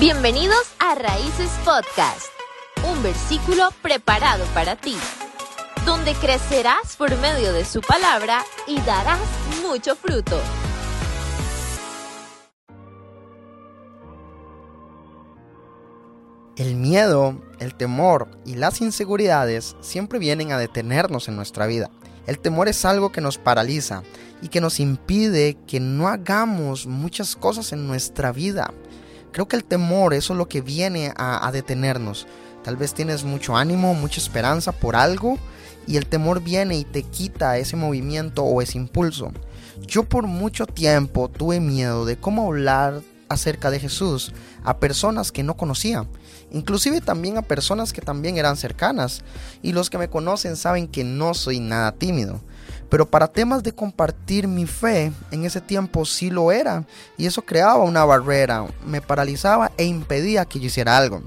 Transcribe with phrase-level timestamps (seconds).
[0.00, 2.28] Bienvenidos a Raíces Podcast,
[2.90, 4.96] un versículo preparado para ti,
[5.84, 9.20] donde crecerás por medio de su palabra y darás
[9.62, 10.40] mucho fruto.
[16.56, 21.90] El miedo, el temor y las inseguridades siempre vienen a detenernos en nuestra vida.
[22.26, 24.02] El temor es algo que nos paraliza
[24.40, 28.72] y que nos impide que no hagamos muchas cosas en nuestra vida.
[29.32, 32.26] Creo que el temor, es lo que viene a, detenernos.
[32.64, 35.38] Tal vez tienes mucho ánimo, mucha esperanza por algo
[35.86, 39.32] y el temor viene y te quita ese movimiento o ese impulso.
[39.86, 44.32] Yo por mucho tiempo tuve miedo de cómo hablar acerca de Jesús
[44.64, 46.06] a personas que no conocía,
[46.50, 49.22] inclusive también a personas que también eran cercanas,
[49.62, 52.40] y los que me conocen saben que no soy nada tímido.
[52.90, 56.84] Pero para temas de compartir mi fe, en ese tiempo sí lo era,
[57.16, 61.22] y eso creaba una barrera, me paralizaba e impedía que yo hiciera algo.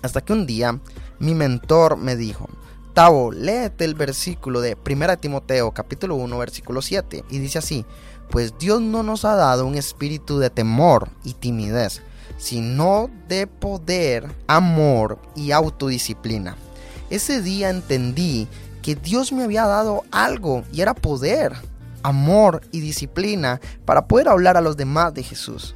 [0.00, 0.78] Hasta que un día
[1.18, 2.48] mi mentor me dijo,
[2.94, 7.84] Tavo, léete el versículo de 1 Timoteo capítulo 1 versículo 7 y dice así,
[8.30, 12.02] pues Dios no nos ha dado un espíritu de temor y timidez,
[12.38, 16.56] sino de poder, amor y autodisciplina.
[17.10, 18.48] Ese día entendí
[18.88, 21.52] que Dios me había dado algo y era poder,
[22.02, 25.74] amor y disciplina para poder hablar a los demás de Jesús.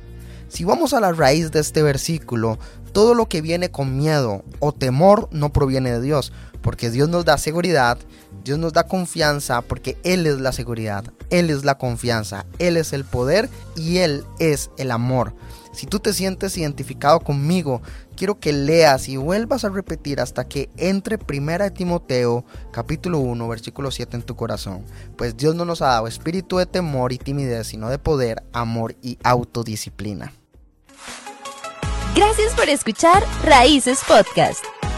[0.48, 2.58] Si vamos a la raíz de este versículo,
[2.94, 7.24] todo lo que viene con miedo o temor no proviene de Dios, porque Dios nos
[7.24, 7.98] da seguridad,
[8.44, 12.92] Dios nos da confianza, porque Él es la seguridad, Él es la confianza, Él es
[12.92, 15.34] el poder y Él es el amor.
[15.72, 17.80] Si tú te sientes identificado conmigo,
[18.14, 23.48] quiero que leas y vuelvas a repetir hasta que entre Primera de Timoteo, capítulo 1,
[23.48, 24.84] versículo 7 en tu corazón.
[25.16, 28.96] Pues Dios no nos ha dado espíritu de temor y timidez, sino de poder, amor
[29.00, 30.32] y autodisciplina.
[32.14, 34.71] Gracias por escuchar Raíces Podcast.